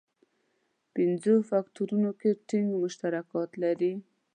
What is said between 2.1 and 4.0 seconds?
کې ټینګ مشترکات لري.